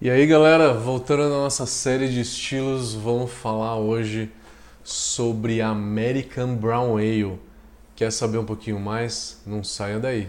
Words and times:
E 0.00 0.10
aí 0.10 0.26
galera, 0.26 0.74
voltando 0.74 1.22
à 1.22 1.28
nossa 1.28 1.64
série 1.66 2.08
de 2.08 2.20
estilos, 2.20 2.94
vamos 2.94 3.30
falar 3.30 3.76
hoje 3.76 4.30
sobre 4.82 5.62
American 5.62 6.56
Brown 6.56 6.96
Ale. 6.96 7.38
Quer 7.94 8.10
saber 8.10 8.38
um 8.38 8.44
pouquinho 8.44 8.78
mais? 8.80 9.40
Não 9.46 9.62
saia 9.62 10.00
daí. 10.00 10.28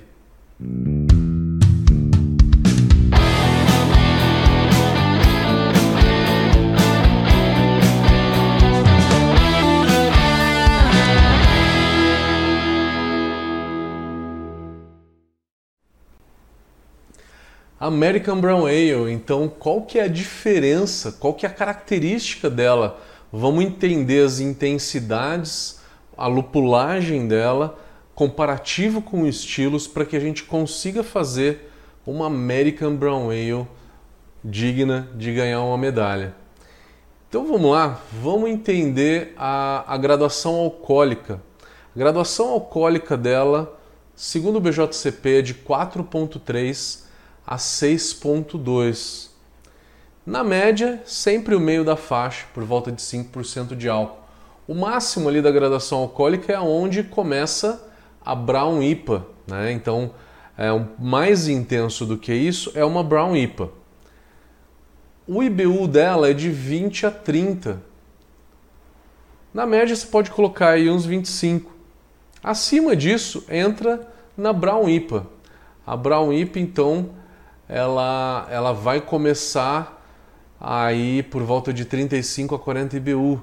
American 17.80 18.40
Brown 18.40 18.66
Ale, 18.66 19.12
então 19.12 19.50
qual 19.50 19.82
que 19.82 20.00
é 20.00 20.04
a 20.04 20.08
diferença, 20.08 21.12
qual 21.12 21.34
que 21.34 21.46
é 21.46 21.50
a 21.50 21.52
característica 21.52 22.50
dela? 22.50 23.02
Vamos 23.32 23.66
entender 23.66 24.24
as 24.24 24.40
intensidades, 24.40 25.82
a 26.18 26.26
lupulagem 26.26 27.28
dela, 27.28 27.78
comparativo 28.14 29.02
com 29.02 29.28
estilos, 29.28 29.88
para 29.88 30.06
que 30.06 30.16
a 30.16 30.20
gente 30.22 30.44
consiga 30.44 31.04
fazer 31.04 31.70
uma 32.08 32.28
American 32.28 32.96
Brown 32.96 33.30
Ale 33.30 33.68
digna 34.42 35.10
de 35.14 35.34
ganhar 35.34 35.62
uma 35.62 35.78
medalha. 35.78 36.34
Então 37.28 37.46
vamos 37.46 37.72
lá, 37.72 38.00
vamos 38.22 38.50
entender 38.50 39.34
a, 39.36 39.84
a 39.94 39.98
graduação 39.98 40.56
alcoólica. 40.56 41.42
A 41.94 42.00
graduação 42.00 42.52
alcoólica 42.52 43.18
dela, 43.18 43.78
segundo 44.16 44.58
o 44.58 44.62
BJCP, 44.62 45.40
é 45.40 45.42
de 45.42 45.54
4,3 45.56 47.05
a 47.46 47.58
6,2. 47.58 49.30
Na 50.26 50.44
média, 50.44 51.02
sempre 51.06 51.54
o 51.54 51.60
meio 51.60 51.84
da 51.84 51.96
faixa, 51.96 52.46
por 52.54 52.64
volta 52.64 52.92
de 52.92 53.02
5% 53.02 53.76
de 53.76 53.88
álcool. 53.88 54.24
O 54.68 54.74
máximo 54.74 55.30
ali 55.30 55.42
da 55.42 55.52
graduação 55.52 56.00
alcoólica 56.00 56.52
é 56.52 56.60
onde 56.60 57.04
começa 57.04 57.88
a 58.24 58.34
Brown 58.34 58.82
IPA, 58.82 59.26
né? 59.46 59.72
Então, 59.72 60.12
é 60.58 60.72
um, 60.74 60.88
mais 60.98 61.48
intenso 61.48 62.06
do 62.06 62.18
que 62.18 62.34
isso 62.34 62.72
é 62.74 62.84
uma 62.84 63.04
Brown 63.04 63.36
IPA. 63.36 63.70
O 65.28 65.44
IBU 65.44 65.88
dela 65.88 66.30
é 66.30 66.34
de 66.34 66.50
20 66.50 67.06
a 67.06 67.12
30. 67.12 67.82
Na 69.54 69.66
média 69.66 69.96
você 69.96 70.08
pode 70.08 70.32
colocar 70.32 70.70
aí 70.70 70.90
uns 70.90 71.06
25. 71.06 71.72
Acima 72.44 72.96
disso 72.96 73.44
entra 73.50 74.08
na 74.36 74.54
Brown 74.54 74.90
IPA. 74.90 75.28
A 75.86 75.96
Brown 75.96 76.34
IPA 76.34 76.60
então 76.60 77.10
ela, 77.68 78.48
ela 78.50 78.74
vai 78.74 79.02
começar 79.02 80.04
aí 80.60 81.24
por 81.24 81.44
volta 81.44 81.74
de 81.74 81.86
35 81.86 82.56
a 82.56 82.60
40 82.60 82.98
IBU. 82.98 83.42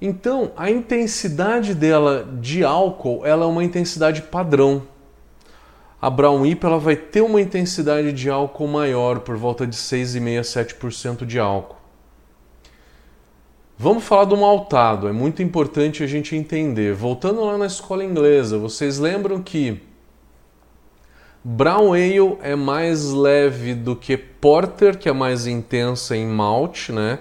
Então, 0.00 0.52
a 0.56 0.70
intensidade 0.70 1.74
dela 1.74 2.28
de 2.40 2.64
álcool, 2.64 3.24
ela 3.24 3.44
é 3.44 3.48
uma 3.48 3.64
intensidade 3.64 4.22
padrão. 4.22 4.82
A 6.00 6.10
Brown 6.10 6.44
IPA 6.44 6.68
ela 6.68 6.78
vai 6.78 6.96
ter 6.96 7.22
uma 7.22 7.40
intensidade 7.40 8.12
de 8.12 8.28
álcool 8.28 8.66
maior, 8.66 9.20
por 9.20 9.36
volta 9.36 9.66
de 9.66 9.76
6,5 9.76 10.38
a 10.38 10.42
7% 10.42 11.24
de 11.24 11.38
álcool. 11.38 11.76
Vamos 13.78 14.04
falar 14.04 14.26
do 14.26 14.36
maltado, 14.36 15.08
é 15.08 15.12
muito 15.12 15.42
importante 15.42 16.04
a 16.04 16.06
gente 16.06 16.36
entender. 16.36 16.92
Voltando 16.94 17.44
lá 17.44 17.56
na 17.56 17.66
escola 17.66 18.04
inglesa, 18.04 18.58
vocês 18.58 18.98
lembram 18.98 19.42
que 19.42 19.80
Brown 21.46 21.92
Ale 21.92 22.38
é 22.40 22.56
mais 22.56 23.10
leve 23.10 23.74
do 23.74 23.94
que 23.94 24.16
Porter, 24.16 24.96
que 24.96 25.10
é 25.10 25.12
mais 25.12 25.46
intensa 25.46 26.16
em 26.16 26.26
malte, 26.26 26.90
né? 26.90 27.18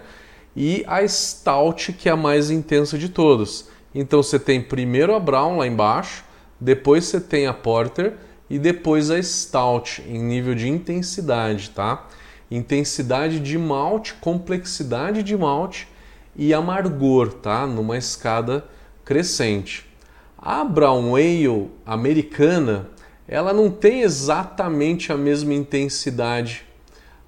E 0.56 0.82
a 0.88 1.06
Stout, 1.06 1.92
que 1.92 2.08
é 2.08 2.14
a 2.14 2.16
mais 2.16 2.50
intensa 2.50 2.98
de 2.98 3.10
todas. 3.10 3.68
Então 3.94 4.24
você 4.24 4.40
tem 4.40 4.62
primeiro 4.62 5.14
a 5.14 5.20
Brown 5.20 5.58
lá 5.58 5.68
embaixo, 5.68 6.24
depois 6.58 7.04
você 7.04 7.20
tem 7.20 7.48
a 7.48 7.54
Porter 7.54 8.14
e 8.50 8.58
depois 8.58 9.12
a 9.12 9.22
Stout 9.22 10.02
em 10.08 10.24
nível 10.24 10.56
de 10.56 10.70
intensidade, 10.70 11.72
tá? 11.72 12.08
Intensidade 12.50 13.42
de 13.42 13.58
malte, 13.58 14.14
complexidade 14.14 15.22
de 15.22 15.36
malte 15.36 15.86
e 16.34 16.54
amargor, 16.54 17.34
tá? 17.34 17.68
Numa 17.68 17.98
escada 17.98 18.64
crescente. 19.04 19.86
A 20.38 20.64
Brown 20.64 21.14
Ale 21.14 21.70
americana 21.86 22.93
ela 23.28 23.54
não 23.54 23.70
tem 23.70 24.02
exatamente 24.02 25.12
a 25.12 25.18
mesma 25.18 25.54
intensidade 25.54 26.66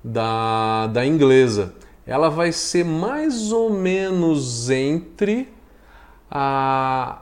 da, 0.03 0.87
da 0.87 1.05
inglesa. 1.05 1.73
Ela 2.05 2.29
vai 2.29 2.51
ser 2.51 2.85
mais 2.85 3.51
ou 3.51 3.71
menos 3.71 4.69
entre 4.69 5.49
a, 6.29 7.19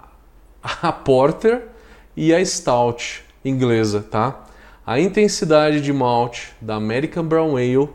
a 0.61 0.91
Porter 0.91 1.67
e 2.15 2.33
a 2.33 2.43
Stout 2.43 3.23
inglesa, 3.45 4.01
tá? 4.01 4.45
A 4.85 4.99
intensidade 4.99 5.79
de 5.79 5.93
malte 5.93 6.53
da 6.59 6.75
American 6.75 7.23
Brown 7.23 7.55
Ale 7.55 7.89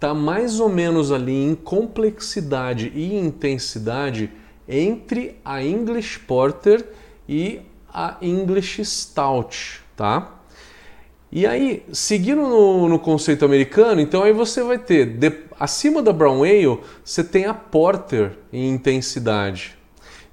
tá 0.00 0.12
mais 0.12 0.58
ou 0.58 0.68
menos 0.68 1.12
ali 1.12 1.32
em 1.32 1.54
complexidade 1.54 2.90
e 2.94 3.14
intensidade 3.14 4.30
entre 4.68 5.38
a 5.44 5.62
English 5.62 6.18
Porter 6.20 6.84
e 7.28 7.60
a 7.92 8.16
English 8.20 8.84
Stout, 8.84 9.83
tá? 9.96 10.34
E 11.30 11.46
aí, 11.46 11.84
seguindo 11.92 12.42
no, 12.42 12.88
no, 12.88 12.98
conceito 12.98 13.44
americano, 13.44 14.00
então 14.00 14.22
aí 14.22 14.32
você 14.32 14.62
vai 14.62 14.78
ter, 14.78 15.04
de, 15.18 15.32
acima 15.58 16.00
da 16.00 16.12
Brown 16.12 16.44
Ale, 16.44 16.78
você 17.04 17.24
tem 17.24 17.46
a 17.46 17.52
Porter 17.52 18.38
em 18.52 18.70
intensidade. 18.70 19.76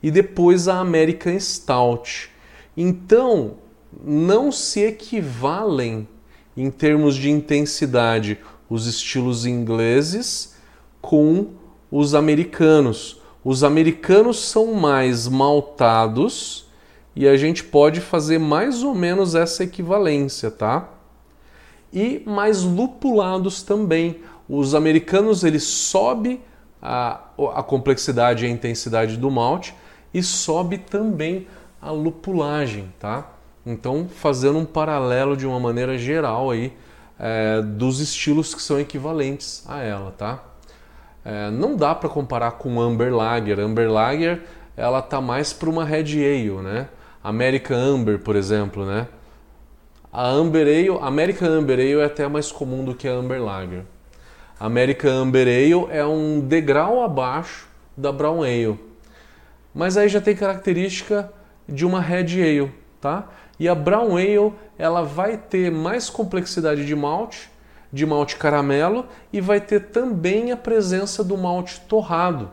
E 0.04 0.12
depois 0.12 0.68
a 0.68 0.80
American 0.80 1.40
Stout. 1.40 2.30
Então, 2.78 3.56
não 4.04 4.52
se 4.52 4.82
equivalem 4.82 6.08
em 6.56 6.70
termos 6.70 7.16
de 7.16 7.30
intensidade 7.30 8.38
os 8.70 8.86
estilos 8.88 9.46
ingleses 9.46 10.56
com 11.02 11.48
os 11.90 12.14
americanos. 12.14 13.20
Os 13.44 13.64
americanos 13.64 14.40
são 14.40 14.74
mais 14.76 15.28
maltados 15.28 16.70
e 17.16 17.28
a 17.28 17.36
gente 17.36 17.64
pode 17.64 18.00
fazer 18.00 18.38
mais 18.38 18.84
ou 18.84 18.96
menos 18.96 19.36
essa 19.36 19.64
equivalência, 19.64 20.50
tá? 20.50 20.90
E 21.92 22.24
mais 22.26 22.64
lupulados 22.64 23.62
também. 23.62 24.22
Os 24.48 24.74
americanos 24.74 25.44
eles 25.44 25.64
sobe 25.64 26.42
a, 26.82 27.20
a 27.54 27.64
complexidade 27.64 28.46
e 28.46 28.48
a 28.48 28.52
intensidade 28.52 29.18
do 29.18 29.30
malte 29.30 29.76
e 30.14 30.24
sobe 30.24 30.78
também 30.78 31.48
a 31.82 31.92
lupulagem, 31.92 32.94
tá? 33.00 33.30
Então, 33.66 34.08
fazendo 34.08 34.58
um 34.58 34.66
paralelo 34.66 35.38
de 35.38 35.46
uma 35.46 35.60
maneira 35.60 35.98
geral 35.98 36.50
aí 36.50 36.74
é, 37.20 37.62
dos 37.62 38.00
estilos 38.00 38.56
que 38.56 38.62
são 38.62 38.80
equivalentes 38.80 39.64
a 39.68 39.82
ela, 39.82 40.12
tá? 40.12 40.44
É, 41.24 41.52
não 41.52 41.76
dá 41.76 41.94
para 41.94 42.10
comparar 42.10 42.52
com 42.52 42.82
Amber 42.82 43.14
Lager. 43.14 43.60
Amber 43.60 43.92
Lager 43.92 44.42
ela 44.76 45.02
tá 45.02 45.22
mais 45.22 45.54
para 45.54 45.70
uma 45.70 45.86
Red 45.86 46.14
Ale, 46.14 46.62
né? 46.64 46.88
American 47.24 47.78
Amber, 47.78 48.20
por 48.20 48.36
exemplo, 48.36 48.86
né? 48.86 49.08
A 50.12 50.28
Amber 50.28 50.68
Ale, 50.68 50.98
American 51.02 51.48
Amber 51.48 51.80
Ale 51.80 52.02
é 52.02 52.06
até 52.06 52.28
mais 52.28 52.52
comum 52.52 52.84
do 52.84 52.96
que 52.96 53.08
a 53.08 53.14
Amber 53.14 53.42
Lager. 53.42 53.84
American 54.60 55.12
Amber 55.12 55.48
Ale 55.48 55.88
é 55.92 56.06
um 56.06 56.40
degrau 56.40 57.04
abaixo 57.04 57.68
da 57.96 58.12
Brown 58.12 58.44
Ale. 58.44 58.80
Mas 59.74 59.98
aí 59.98 60.10
já 60.10 60.20
tem 60.20 60.36
característica 60.36 61.32
de 61.68 61.86
uma 61.86 62.02
Red 62.02 62.42
Ale, 62.42 62.72
tá? 63.00 63.30
E 63.60 63.70
a 63.70 63.76
Brown 63.76 64.18
Ale, 64.18 64.54
ela 64.78 65.04
vai 65.04 65.38
ter 65.38 65.72
mais 65.72 66.10
complexidade 66.10 66.86
de 66.86 66.96
malte, 66.96 67.50
de 67.94 68.06
malte 68.06 68.36
caramelo 68.36 69.06
e 69.32 69.40
vai 69.40 69.62
ter 69.62 69.92
também 69.92 70.52
a 70.52 70.58
presença 70.58 71.24
do 71.24 71.38
malte 71.38 71.80
torrado. 71.82 72.52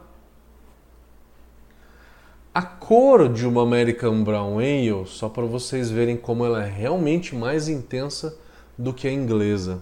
A 2.59 2.63
cor 2.63 3.29
de 3.29 3.47
uma 3.47 3.63
American 3.63 4.25
Brown 4.25 4.59
Ale, 4.59 5.07
só 5.07 5.29
para 5.29 5.45
vocês 5.45 5.93
verem 5.93 6.17
como 6.17 6.45
ela 6.45 6.67
é 6.67 6.69
realmente 6.69 7.33
mais 7.33 7.69
intensa 7.69 8.37
do 8.77 8.93
que 8.93 9.07
a 9.07 9.13
inglesa. 9.13 9.81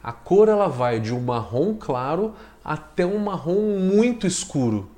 A 0.00 0.12
cor 0.12 0.48
ela 0.48 0.68
vai 0.68 1.00
de 1.00 1.12
um 1.12 1.20
marrom 1.20 1.74
claro 1.74 2.32
até 2.64 3.04
um 3.04 3.18
marrom 3.18 3.76
muito 3.80 4.24
escuro, 4.24 4.88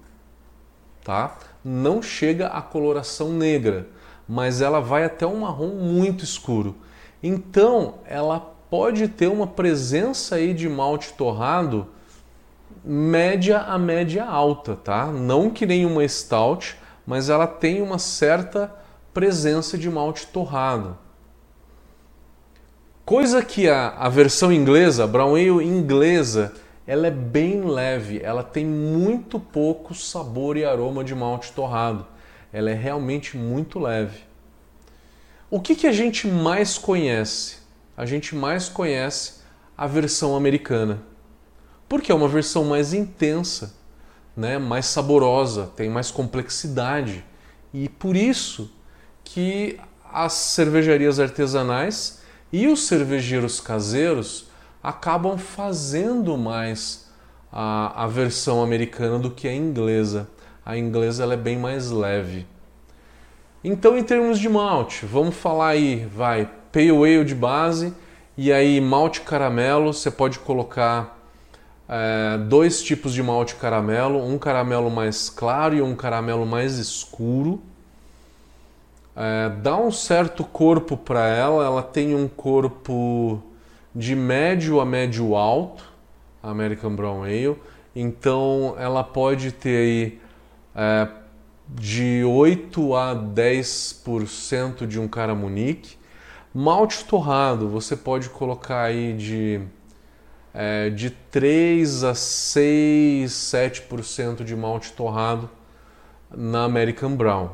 tá? 1.02 1.38
Não 1.64 2.02
chega 2.02 2.48
à 2.48 2.60
coloração 2.60 3.32
negra, 3.32 3.88
mas 4.28 4.60
ela 4.60 4.78
vai 4.78 5.02
até 5.02 5.26
um 5.26 5.40
marrom 5.40 5.76
muito 5.76 6.24
escuro. 6.24 6.76
Então, 7.22 8.00
ela 8.04 8.38
pode 8.68 9.08
ter 9.08 9.28
uma 9.28 9.46
presença 9.46 10.34
aí 10.34 10.52
de 10.52 10.68
malte 10.68 11.14
torrado 11.14 11.86
média 12.84 13.60
a 13.60 13.78
média 13.78 14.26
alta, 14.26 14.76
tá? 14.76 15.06
Não 15.06 15.48
que 15.48 15.64
nem 15.64 15.86
uma 15.86 16.06
stout, 16.06 16.76
mas 17.08 17.30
ela 17.30 17.46
tem 17.46 17.80
uma 17.80 17.98
certa 17.98 18.70
presença 19.14 19.78
de 19.78 19.88
malte 19.88 20.26
torrado. 20.26 20.98
Coisa 23.02 23.42
que 23.42 23.66
a, 23.66 23.88
a 23.88 24.10
versão 24.10 24.52
inglesa, 24.52 25.04
a 25.04 25.06
Brown 25.06 25.34
Ale 25.34 25.64
inglesa, 25.64 26.52
ela 26.86 27.06
é 27.06 27.10
bem 27.10 27.62
leve, 27.62 28.20
ela 28.22 28.42
tem 28.42 28.66
muito 28.66 29.40
pouco 29.40 29.94
sabor 29.94 30.58
e 30.58 30.66
aroma 30.66 31.02
de 31.02 31.14
malte 31.14 31.50
torrado. 31.52 32.06
Ela 32.52 32.72
é 32.72 32.74
realmente 32.74 33.38
muito 33.38 33.78
leve. 33.78 34.20
O 35.50 35.62
que, 35.62 35.74
que 35.74 35.86
a 35.86 35.92
gente 35.92 36.26
mais 36.26 36.76
conhece? 36.76 37.56
A 37.96 38.04
gente 38.04 38.36
mais 38.36 38.68
conhece 38.68 39.40
a 39.78 39.86
versão 39.86 40.36
americana, 40.36 41.00
porque 41.88 42.12
é 42.12 42.14
uma 42.14 42.28
versão 42.28 42.64
mais 42.64 42.92
intensa, 42.92 43.77
né? 44.38 44.56
mais 44.56 44.86
saborosa, 44.86 45.70
tem 45.76 45.90
mais 45.90 46.10
complexidade. 46.12 47.24
E 47.74 47.88
por 47.88 48.16
isso 48.16 48.70
que 49.24 49.78
as 50.10 50.32
cervejarias 50.32 51.18
artesanais 51.18 52.22
e 52.52 52.68
os 52.68 52.86
cervejeiros 52.86 53.60
caseiros 53.60 54.46
acabam 54.82 55.36
fazendo 55.36 56.38
mais 56.38 57.10
a, 57.52 58.04
a 58.04 58.06
versão 58.06 58.62
americana 58.62 59.18
do 59.18 59.30
que 59.30 59.48
a 59.48 59.54
inglesa. 59.54 60.28
A 60.64 60.78
inglesa 60.78 61.24
ela 61.24 61.34
é 61.34 61.36
bem 61.36 61.58
mais 61.58 61.90
leve. 61.90 62.46
Então, 63.62 63.98
em 63.98 64.04
termos 64.04 64.38
de 64.38 64.48
malte, 64.48 65.04
vamos 65.04 65.34
falar 65.34 65.68
aí, 65.68 66.06
vai, 66.14 66.48
Pale 66.70 66.90
Ale 66.90 67.24
de 67.24 67.34
base 67.34 67.92
e 68.36 68.52
aí 68.52 68.80
malte 68.80 69.22
caramelo, 69.22 69.92
você 69.92 70.12
pode 70.12 70.38
colocar 70.38 71.17
é, 71.88 72.36
dois 72.36 72.82
tipos 72.82 73.14
de 73.14 73.22
malte 73.22 73.54
caramelo, 73.54 74.22
um 74.22 74.38
caramelo 74.38 74.90
mais 74.90 75.30
claro 75.30 75.74
e 75.74 75.80
um 75.80 75.96
caramelo 75.96 76.44
mais 76.44 76.76
escuro. 76.76 77.62
É, 79.16 79.48
dá 79.48 79.76
um 79.76 79.90
certo 79.90 80.44
corpo 80.44 80.96
para 80.96 81.26
ela, 81.26 81.64
ela 81.64 81.82
tem 81.82 82.14
um 82.14 82.28
corpo 82.28 83.42
de 83.94 84.14
médio 84.14 84.80
a 84.80 84.84
médio 84.84 85.34
alto, 85.34 85.82
American 86.42 86.94
Brown 86.94 87.24
Ale. 87.24 87.56
Então 87.96 88.76
ela 88.78 89.02
pode 89.02 89.50
ter 89.50 89.76
aí 89.76 90.20
é, 90.76 91.08
de 91.68 92.22
8 92.22 92.94
a 92.94 93.16
10% 93.16 94.86
de 94.86 95.00
um 95.00 95.08
caramunique. 95.08 95.96
Malte 96.54 97.04
torrado, 97.04 97.68
você 97.68 97.96
pode 97.96 98.28
colocar 98.30 98.82
aí 98.82 99.14
de, 99.14 99.60
é, 100.52 100.90
de 100.90 101.10
3 101.10 102.04
a 102.04 102.14
6, 102.14 103.30
7% 103.30 104.44
de 104.44 104.56
malte 104.56 104.92
torrado 104.92 105.48
na 106.30 106.64
American 106.64 107.14
Brown. 107.14 107.50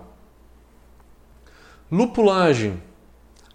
Lupulagem. 1.90 2.82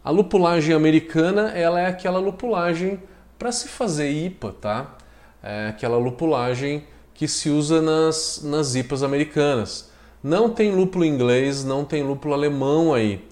A 0.04 0.12
lupulagem 0.12 0.74
americana 0.74 1.50
ela 1.50 1.80
é 1.80 1.88
aquela 1.88 2.20
lupulagem 2.20 3.00
para 3.38 3.52
se 3.52 3.68
fazer 3.68 4.10
IPA, 4.10 4.56
tá? 4.62 4.98
É 5.42 5.68
aquela 5.70 5.98
lupulagem 5.98 6.86
que 7.14 7.28
se 7.28 7.50
usa 7.50 7.82
nas, 7.82 8.42
nas 8.44 8.76
IPAs 8.76 9.04
americanas. 9.04 9.92
Não 10.24 10.50
tem 10.50 10.74
lúpulo 10.74 11.04
inglês, 11.06 11.64
não 11.64 11.84
tem 11.84 12.04
lúpulo 12.04 12.34
alemão 12.34 12.94
aí. 12.94 13.26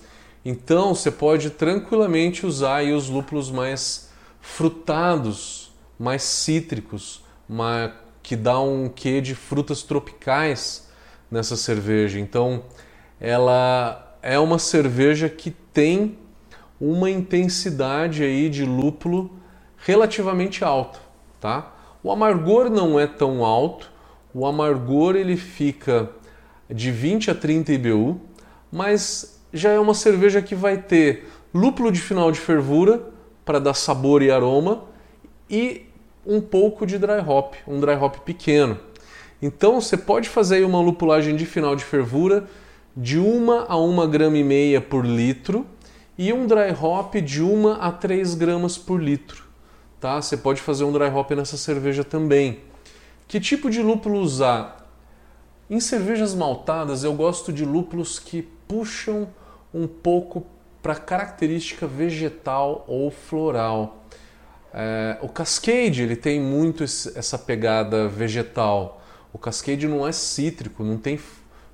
Então 0.44 0.96
você 0.96 1.12
pode 1.12 1.50
tranquilamente 1.50 2.46
usar 2.46 2.78
aí 2.78 2.94
os 2.94 3.10
lúpulos 3.10 3.52
mais 3.52 4.10
frutados, 4.40 5.67
mais 5.98 6.24
cítricos, 6.24 7.24
que 8.22 8.36
dá 8.36 8.60
um 8.60 8.90
quê 8.90 9.22
de 9.22 9.34
frutas 9.34 9.84
tropicais 9.84 10.90
nessa 11.32 11.56
cerveja. 11.56 12.20
Então 12.20 12.64
ela 13.20 14.18
é 14.22 14.38
uma 14.38 14.60
cerveja 14.60 15.30
que 15.30 15.52
tem 15.52 16.18
uma 16.80 17.10
intensidade 17.10 18.24
aí 18.24 18.50
de 18.50 18.66
lúpulo 18.66 19.32
relativamente 19.78 20.64
alta, 20.64 21.00
tá? 21.40 21.74
O 22.04 22.12
amargor 22.12 22.70
não 22.70 23.00
é 23.00 23.08
tão 23.08 23.44
alto, 23.44 23.92
o 24.34 24.46
amargor 24.46 25.16
ele 25.16 25.36
fica 25.36 26.10
de 26.70 26.92
20 26.92 27.32
a 27.32 27.36
30 27.36 27.74
IBU, 27.74 28.22
mas 28.72 29.42
já 29.52 29.72
é 29.72 29.80
uma 29.80 29.94
cerveja 29.94 30.42
que 30.42 30.54
vai 30.54 30.78
ter 30.78 31.28
lúpulo 31.54 31.92
de 31.92 32.00
final 32.00 32.32
de 32.32 32.40
fervura 32.40 33.10
para 33.44 33.60
dar 33.60 33.74
sabor 33.74 34.22
e 34.22 34.30
aroma 34.30 34.84
e 35.50 35.87
um 36.28 36.42
pouco 36.42 36.86
de 36.86 37.00
dry 37.00 37.22
hop, 37.26 37.56
um 37.66 37.80
dry 37.80 37.96
hop 37.96 38.18
pequeno. 38.18 38.78
Então 39.42 39.80
você 39.80 39.96
pode 39.96 40.28
fazer 40.28 40.66
uma 40.66 40.82
lupulagem 40.82 41.36
de 41.36 41.46
final 41.46 41.76
de 41.76 41.86
fervura 41.86 42.48
de 42.96 43.18
1 43.18 43.52
a 43.68 43.78
1 43.78 44.10
grama 44.10 44.38
e 44.38 44.44
meia 44.44 44.82
por 44.82 45.06
litro 45.06 45.66
e 46.18 46.34
um 46.34 46.46
dry 46.46 46.72
hop 46.72 47.16
de 47.16 47.42
1 47.42 47.70
a 47.80 47.92
3 47.92 48.34
gramas 48.36 48.78
por 48.78 49.02
litro. 49.02 49.44
Tá? 50.02 50.22
Você 50.22 50.36
pode 50.36 50.62
fazer 50.62 50.84
um 50.84 50.92
dry 50.92 51.06
hop 51.06 51.32
nessa 51.32 51.56
cerveja 51.56 52.04
também. 52.04 52.60
Que 53.28 53.40
tipo 53.40 53.70
de 53.70 53.82
lúpulo 53.82 54.20
usar? 54.20 54.92
Em 55.70 55.80
cervejas 55.80 56.34
maltadas 56.36 57.04
eu 57.04 57.14
gosto 57.14 57.54
de 57.54 57.64
lúpulos 57.64 58.20
que 58.20 58.42
puxam 58.68 59.28
um 59.74 59.88
pouco 59.88 60.46
para 60.82 60.96
característica 60.96 61.86
vegetal 61.86 62.84
ou 62.88 63.12
floral. 63.12 63.97
É, 64.80 65.18
o 65.24 65.28
Cascade 65.28 66.04
ele 66.04 66.16
tem 66.16 66.40
muito 66.40 66.84
essa 66.84 67.36
pegada 67.36 68.08
vegetal. 68.08 69.02
O 69.34 69.40
Cascade 69.40 69.88
não 69.88 70.08
é 70.08 70.12
cítrico, 70.12 70.84
não 70.84 71.00
tem 71.00 71.20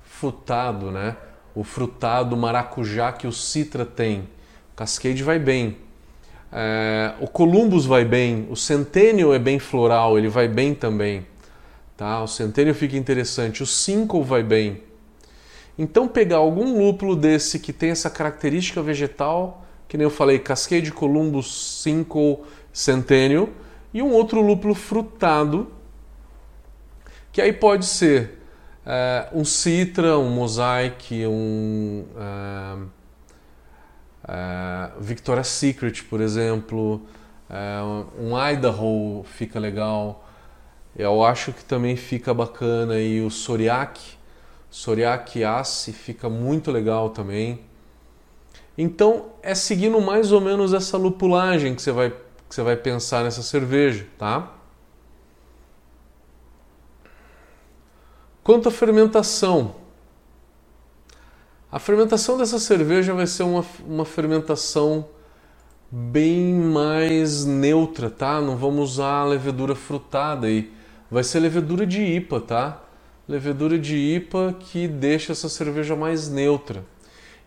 frutado, 0.02 0.90
né? 0.90 1.14
O 1.54 1.62
frutado 1.62 2.34
maracujá 2.34 3.12
que 3.12 3.26
o 3.26 3.32
Citra 3.32 3.84
tem. 3.84 4.20
O 4.72 4.76
Cascade 4.76 5.22
vai 5.22 5.38
bem. 5.38 5.76
É, 6.50 7.12
o 7.20 7.28
Columbus 7.28 7.84
vai 7.84 8.06
bem. 8.06 8.46
O 8.48 8.56
Centennial 8.56 9.34
é 9.34 9.38
bem 9.38 9.58
floral, 9.58 10.16
ele 10.16 10.28
vai 10.28 10.48
bem 10.48 10.74
também. 10.74 11.26
Tá? 11.98 12.22
O 12.22 12.26
Centennial 12.26 12.74
fica 12.74 12.96
interessante. 12.96 13.62
O 13.62 13.66
Cinco 13.66 14.22
vai 14.22 14.42
bem. 14.42 14.82
Então 15.78 16.08
pegar 16.08 16.38
algum 16.38 16.78
lúpulo 16.78 17.14
desse 17.14 17.58
que 17.58 17.72
tem 17.72 17.90
essa 17.90 18.08
característica 18.08 18.80
vegetal, 18.80 19.62
que 19.86 19.98
nem 19.98 20.04
eu 20.04 20.10
falei, 20.10 20.38
Cascade, 20.38 20.90
Columbus, 20.90 21.82
Cinco, 21.82 22.46
Centennial, 22.74 23.48
e 23.94 24.02
um 24.02 24.12
outro 24.12 24.42
lúpulo 24.42 24.74
frutado, 24.74 25.72
que 27.32 27.40
aí 27.40 27.52
pode 27.52 27.86
ser 27.86 28.40
uh, 28.84 29.38
um 29.38 29.44
Citra, 29.44 30.18
um 30.18 30.28
Mosaic, 30.28 31.26
um 31.26 32.04
uh, 32.14 32.90
Victoria's 35.00 35.48
Secret, 35.48 36.02
por 36.04 36.20
exemplo, 36.20 37.02
um 38.18 38.36
Idaho 38.50 39.22
fica 39.24 39.60
legal. 39.60 40.26
Eu 40.96 41.24
acho 41.24 41.52
que 41.52 41.64
também 41.64 41.94
fica 41.94 42.32
bacana 42.32 42.98
e 42.98 43.20
o 43.20 43.30
Soriak, 43.30 44.00
Soriak 44.70 45.42
Ace 45.44 45.92
fica 45.92 46.28
muito 46.28 46.70
legal 46.72 47.10
também. 47.10 47.60
Então 48.76 49.26
é 49.42 49.54
seguindo 49.54 50.00
mais 50.00 50.32
ou 50.32 50.40
menos 50.40 50.72
essa 50.72 50.96
lupulagem 50.96 51.74
que 51.74 51.82
você 51.82 51.92
vai, 51.92 52.12
que 52.48 52.54
você 52.54 52.62
vai 52.62 52.76
pensar 52.76 53.24
nessa 53.24 53.42
cerveja, 53.42 54.06
tá? 54.18 54.52
Quanto 58.42 58.68
à 58.68 58.72
fermentação, 58.72 59.74
a 61.72 61.78
fermentação 61.78 62.36
dessa 62.36 62.58
cerveja 62.58 63.14
vai 63.14 63.26
ser 63.26 63.42
uma, 63.42 63.64
uma 63.86 64.04
fermentação 64.04 65.06
bem 65.90 66.52
mais 66.54 67.44
neutra, 67.44 68.10
tá? 68.10 68.40
Não 68.40 68.56
vamos 68.56 68.92
usar 68.92 69.24
levedura 69.24 69.74
frutada 69.74 70.46
aí. 70.46 70.70
Vai 71.10 71.24
ser 71.24 71.40
levedura 71.40 71.86
de 71.86 72.02
IPA, 72.02 72.40
tá? 72.40 72.82
Levedura 73.26 73.78
de 73.78 73.96
IPA 73.96 74.56
que 74.60 74.86
deixa 74.86 75.32
essa 75.32 75.48
cerveja 75.48 75.96
mais 75.96 76.28
neutra. 76.28 76.84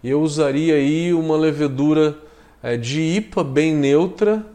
Eu 0.03 0.21
usaria 0.21 0.75
aí 0.75 1.13
uma 1.13 1.37
levedura 1.37 2.17
é, 2.63 2.75
de 2.75 3.01
IPA 3.01 3.43
bem 3.43 3.75
neutra 3.75 4.45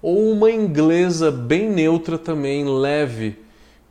ou 0.00 0.30
uma 0.30 0.50
inglesa 0.50 1.30
bem 1.30 1.70
neutra 1.70 2.18
também, 2.18 2.64
leve 2.64 3.48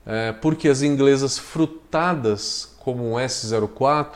é, 0.09 0.31
porque 0.31 0.69
as 0.69 0.81
inglesas 0.81 1.37
frutadas, 1.37 2.73
como 2.79 3.03
um 3.03 3.15
S04, 3.15 4.13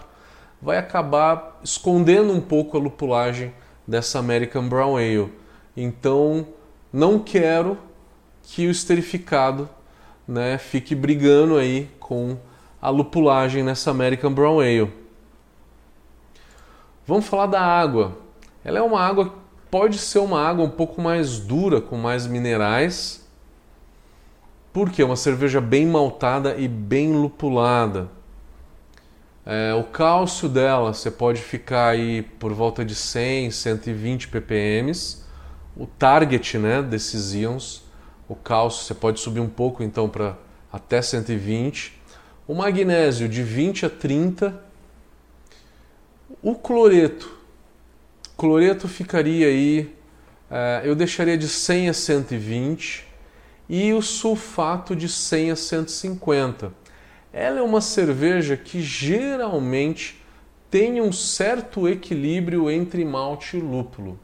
vai 0.61 0.77
acabar 0.77 1.59
escondendo 1.61 2.31
um 2.31 2.39
pouco 2.39 2.77
a 2.77 2.79
lupulagem 2.79 3.53
dessa 3.85 4.17
American 4.17 4.69
Brown 4.69 4.95
Ale. 4.95 5.33
Então, 5.75 6.47
não 6.93 7.19
quero 7.19 7.77
que 8.41 8.67
o 8.67 8.71
esterificado 8.71 9.67
né, 10.25 10.57
fique 10.57 10.95
brigando 10.95 11.57
aí 11.57 11.89
com 11.99 12.37
a 12.81 12.89
lupulagem 12.89 13.61
nessa 13.61 13.91
American 13.91 14.31
Brown 14.31 14.61
Ale. 14.61 14.93
Vamos 17.05 17.27
falar 17.27 17.47
da 17.47 17.61
água. 17.61 18.17
Ela 18.63 18.79
é 18.79 18.81
uma 18.81 19.01
água, 19.01 19.33
pode 19.71 19.97
ser 19.97 20.19
uma 20.19 20.45
água 20.45 20.65
um 20.65 20.69
pouco 20.69 21.01
mais 21.01 21.39
dura, 21.39 21.79
com 21.79 21.97
mais 21.97 22.27
minerais, 22.27 23.25
porque 24.73 25.01
é 25.01 25.05
uma 25.05 25.15
cerveja 25.15 25.61
bem 25.61 25.87
maltada 25.87 26.55
e 26.57 26.67
bem 26.67 27.13
lupulada. 27.13 28.09
É, 29.45 29.73
o 29.73 29.83
cálcio 29.83 30.47
dela 30.47 30.93
você 30.93 31.09
pode 31.09 31.41
ficar 31.41 31.87
aí 31.89 32.21
por 32.21 32.53
volta 32.53 32.85
de 32.85 32.93
100, 32.93 33.49
120 33.51 34.27
ppm. 34.27 34.91
o 35.75 35.87
target 35.87 36.57
né, 36.57 36.81
desses 36.81 37.33
íons. 37.33 37.83
O 38.27 38.35
cálcio 38.35 38.83
você 38.83 38.93
pode 38.93 39.19
subir 39.19 39.39
um 39.39 39.49
pouco 39.49 39.81
então 39.81 40.07
para 40.07 40.37
até 40.71 41.01
120. 41.01 41.99
O 42.47 42.53
magnésio 42.53 43.27
de 43.27 43.41
20 43.41 43.85
a 43.87 43.89
30. 43.89 44.61
O 46.41 46.55
cloreto. 46.55 47.40
Cloreto 48.41 48.87
ficaria 48.87 49.45
aí, 49.45 49.93
uh, 50.49 50.83
eu 50.83 50.95
deixaria 50.95 51.37
de 51.37 51.47
100 51.47 51.89
a 51.89 51.93
120 51.93 53.05
e 53.69 53.93
o 53.93 54.01
sulfato 54.01 54.95
de 54.95 55.07
100 55.07 55.51
a 55.51 55.55
150. 55.55 56.73
Ela 57.31 57.59
é 57.59 57.61
uma 57.61 57.81
cerveja 57.81 58.57
que 58.57 58.81
geralmente 58.81 60.19
tem 60.71 60.99
um 60.99 61.11
certo 61.11 61.87
equilíbrio 61.87 62.67
entre 62.71 63.05
malte 63.05 63.57
e 63.57 63.59
lúpulo. 63.59 64.19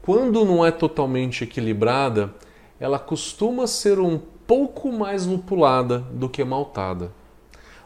Quando 0.00 0.44
não 0.44 0.64
é 0.64 0.70
totalmente 0.70 1.42
equilibrada, 1.42 2.32
ela 2.78 3.00
costuma 3.00 3.66
ser 3.66 3.98
um 3.98 4.16
pouco 4.46 4.92
mais 4.92 5.26
lupulada 5.26 5.98
do 5.98 6.28
que 6.28 6.44
maltada. 6.44 7.10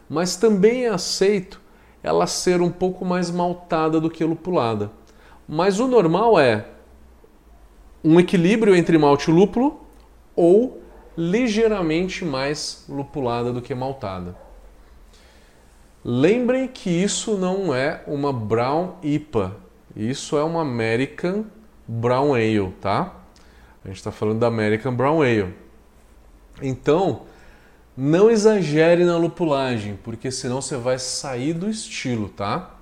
Mas 0.07 0.35
também 0.35 0.85
é 0.85 0.89
aceito 0.89 1.59
ela 2.03 2.27
ser 2.27 2.61
um 2.61 2.69
pouco 2.69 3.03
mais 3.03 3.31
maltada 3.31 3.99
do 3.99 4.11
que 4.11 4.23
lupulada. 4.23 4.91
Mas 5.47 5.79
o 5.79 5.87
normal 5.87 6.39
é 6.39 6.65
um 8.03 8.19
equilíbrio 8.19 8.75
entre 8.75 8.97
malte 8.97 9.29
e 9.29 9.33
lúpulo 9.33 9.81
ou 10.35 10.81
ligeiramente 11.17 12.25
mais 12.25 12.85
lupulada 12.89 13.51
do 13.53 13.61
que 13.61 13.73
maltada. 13.73 14.35
Lembrem 16.03 16.67
que 16.67 16.89
isso 16.89 17.35
não 17.35 17.73
é 17.73 18.03
uma 18.05 18.31
Brown 18.31 18.95
IPA, 19.01 19.55
isso 19.95 20.37
é 20.37 20.43
uma 20.43 20.61
American 20.61 21.45
Brown 21.87 22.33
Ale, 22.35 22.71
tá? 22.81 23.15
A 23.83 23.87
gente 23.87 23.97
está 23.97 24.11
falando 24.11 24.39
da 24.39 24.47
American 24.47 24.93
Brown 24.93 25.21
Ale. 25.21 25.53
Então, 26.61 27.21
não 27.97 28.29
exagere 28.29 29.03
na 29.03 29.17
lupulagem, 29.17 29.97
porque 30.03 30.29
senão 30.29 30.61
você 30.61 30.77
vai 30.77 30.99
sair 30.99 31.53
do 31.53 31.69
estilo, 31.69 32.29
tá? 32.29 32.75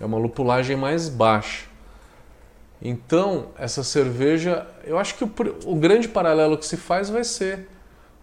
É 0.00 0.04
uma 0.04 0.18
lupulagem 0.18 0.76
mais 0.76 1.08
baixa. 1.08 1.66
Então, 2.86 3.46
essa 3.58 3.82
cerveja, 3.82 4.66
eu 4.84 4.98
acho 4.98 5.14
que 5.14 5.24
o, 5.24 5.30
o 5.64 5.74
grande 5.74 6.06
paralelo 6.06 6.58
que 6.58 6.66
se 6.66 6.76
faz 6.76 7.08
vai 7.08 7.24
ser 7.24 7.66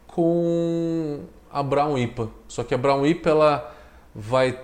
com 0.06 1.22
a 1.51 1.63
Brown 1.63 1.98
IPA. 1.98 2.30
Só 2.48 2.63
que 2.63 2.75
a 2.75 2.77
Brown 2.77 3.03
IPA 3.03 3.30
ela 3.32 3.75
vai 4.13 4.60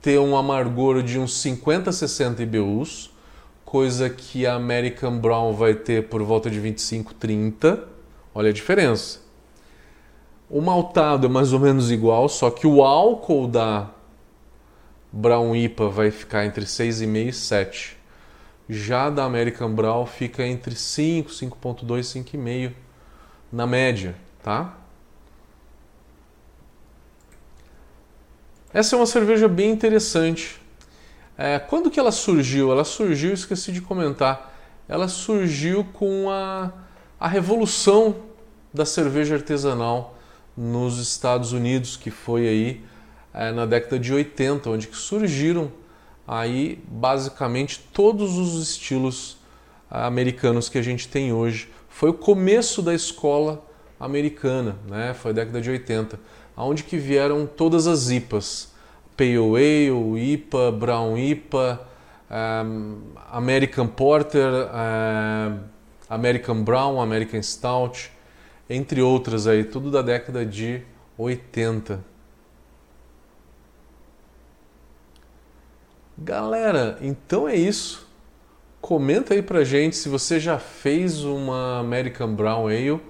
ter 0.00 0.20
um 0.20 0.36
amargor 0.36 1.02
de 1.02 1.18
uns 1.18 1.36
50 1.38 1.90
60 1.90 2.40
IBUs, 2.44 3.10
coisa 3.64 4.08
que 4.08 4.46
a 4.46 4.54
American 4.54 5.18
Brown 5.18 5.52
vai 5.52 5.74
ter 5.74 6.08
por 6.08 6.22
volta 6.22 6.48
de 6.48 6.60
25 6.60 7.14
30. 7.14 7.88
Olha 8.32 8.50
a 8.50 8.52
diferença. 8.52 9.18
O 10.48 10.60
maltado 10.60 11.26
é 11.26 11.28
mais 11.28 11.52
ou 11.52 11.58
menos 11.58 11.90
igual, 11.90 12.28
só 12.28 12.48
que 12.48 12.64
o 12.64 12.84
álcool 12.84 13.48
da 13.48 13.90
Brown 15.10 15.56
IPA 15.56 15.88
vai 15.88 16.10
ficar 16.12 16.44
entre 16.44 16.64
6,5 16.64 17.28
e 17.28 17.32
7. 17.32 18.03
Já 18.68 19.10
da 19.10 19.24
American 19.24 19.74
Brown 19.74 20.06
fica 20.06 20.46
entre 20.46 20.74
5, 20.74 21.30
5.2 21.30 21.98
e 21.98 22.22
5,5 22.22 22.72
na 23.52 23.66
média 23.66 24.16
tá? 24.44 24.76
Essa 28.72 28.94
é 28.94 28.98
uma 28.98 29.06
cerveja 29.06 29.48
bem 29.48 29.70
interessante. 29.70 30.60
É, 31.38 31.58
quando 31.58 31.90
que 31.90 31.98
ela 31.98 32.12
surgiu? 32.12 32.70
Ela 32.70 32.84
surgiu, 32.84 33.32
esqueci 33.32 33.72
de 33.72 33.80
comentar, 33.80 34.54
ela 34.86 35.08
surgiu 35.08 35.82
com 35.94 36.30
a, 36.30 36.70
a 37.18 37.26
revolução 37.26 38.16
da 38.72 38.84
cerveja 38.84 39.34
artesanal 39.36 40.14
nos 40.54 40.98
Estados 40.98 41.52
Unidos, 41.52 41.96
que 41.96 42.10
foi 42.10 42.46
aí 42.46 42.84
é, 43.32 43.50
na 43.50 43.64
década 43.64 43.98
de 43.98 44.12
80, 44.12 44.68
onde 44.68 44.88
surgiram 44.92 45.72
aí 46.26 46.82
basicamente 46.88 47.80
todos 47.92 48.36
os 48.36 48.62
estilos 48.62 49.36
americanos 49.90 50.68
que 50.68 50.78
a 50.78 50.82
gente 50.82 51.08
tem 51.08 51.32
hoje. 51.32 51.68
Foi 51.88 52.10
o 52.10 52.14
começo 52.14 52.82
da 52.82 52.94
escola 52.94 53.64
americana, 53.98 54.76
né? 54.88 55.14
Foi 55.14 55.30
a 55.30 55.34
década 55.34 55.60
de 55.60 55.70
80, 55.70 56.18
aonde 56.56 56.82
que 56.82 56.96
vieram 56.96 57.46
todas 57.46 57.86
as 57.86 58.10
IPAs, 58.10 58.72
Pale 59.16 59.36
Ale, 59.36 60.32
IPA, 60.32 60.72
Brown 60.72 61.16
IPA, 61.16 61.80
um, 62.30 62.98
American 63.30 63.86
Porter, 63.86 64.50
um, 64.50 65.60
American 66.08 66.62
Brown, 66.62 67.00
American 67.00 67.42
Stout, 67.42 68.10
entre 68.68 69.00
outras 69.00 69.46
aí, 69.46 69.62
tudo 69.62 69.90
da 69.90 70.02
década 70.02 70.44
de 70.44 70.82
80. 71.16 72.13
Galera, 76.16 76.96
então 77.00 77.48
é 77.48 77.56
isso. 77.56 78.06
Comenta 78.80 79.34
aí 79.34 79.42
pra 79.42 79.64
gente 79.64 79.96
se 79.96 80.08
você 80.08 80.38
já 80.38 80.58
fez 80.58 81.24
uma 81.24 81.80
American 81.80 82.34
Brown 82.34 82.68
Ale 82.68 83.00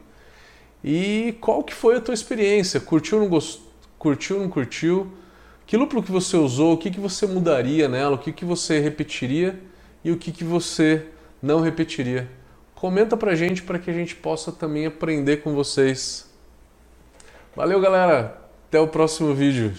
e 0.82 1.37
qual 1.40 1.62
que 1.62 1.75
foi 1.75 1.96
a 1.96 2.00
tua 2.00 2.14
experiência? 2.14 2.80
Curtiu, 2.80 3.18
não 3.18 3.28
gost... 3.28 3.61
curtiu, 3.99 4.38
não 4.38 4.49
curtiu? 4.49 5.12
Que 5.66 5.76
lúpulo 5.76 6.02
que 6.02 6.12
você 6.12 6.37
usou? 6.37 6.75
O 6.75 6.78
que, 6.78 6.90
que 6.90 7.00
você 7.00 7.26
mudaria 7.26 7.88
nela? 7.88 8.16
O 8.16 8.18
que, 8.18 8.32
que 8.32 8.44
você 8.44 8.80
repetiria? 8.80 9.58
E 10.04 10.11
o 10.11 10.16
que, 10.16 10.30
que 10.30 10.44
você 10.44 11.06
não 11.42 11.61
repetiria? 11.61 12.28
Comenta 12.75 13.16
pra 13.16 13.34
gente 13.34 13.62
para 13.62 13.78
que 13.78 13.90
a 13.90 13.94
gente 13.94 14.14
possa 14.14 14.52
também 14.52 14.87
aprender 14.87 15.38
com 15.38 15.54
vocês. 15.54 16.30
Valeu, 17.56 17.80
galera! 17.80 18.38
Até 18.68 18.78
o 18.78 18.88
próximo 18.88 19.34
vídeo. 19.34 19.75